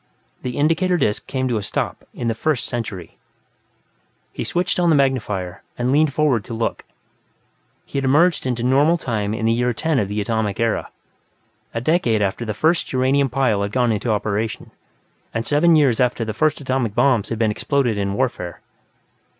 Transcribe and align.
The 0.41 0.57
indicator 0.57 0.97
disc 0.97 1.27
came 1.27 1.47
to 1.47 1.57
a 1.57 1.61
stop, 1.61 2.07
in 2.11 2.27
the 2.27 2.33
First 2.33 2.65
Century. 2.65 3.19
He 4.33 4.43
switched 4.43 4.79
on 4.79 4.89
the 4.89 4.95
magnifier 4.95 5.61
and 5.77 5.91
leaned 5.91 6.11
forward 6.11 6.43
to 6.45 6.55
look; 6.55 6.85
he 7.85 7.99
had 7.99 8.05
emerged 8.05 8.47
into 8.47 8.63
normal 8.63 8.97
time 8.97 9.35
in 9.35 9.45
the 9.45 9.51
year 9.51 9.73
10 9.75 9.99
of 9.99 10.07
the 10.07 10.19
Atomic 10.19 10.59
Era, 10.59 10.89
a 11.75 11.81
decade 11.81 12.23
after 12.23 12.45
the 12.45 12.55
first 12.55 12.91
uranium 12.91 13.29
pile 13.29 13.61
had 13.61 13.71
gone 13.73 13.91
into 13.91 14.09
operation, 14.09 14.71
and 15.35 15.45
seven 15.45 15.75
years 15.75 15.99
after 15.99 16.25
the 16.25 16.33
first 16.33 16.59
atomic 16.59 16.95
bombs 16.95 17.29
had 17.29 17.37
been 17.37 17.51
exploded 17.51 17.95
in 17.95 18.15
warfare. 18.15 18.59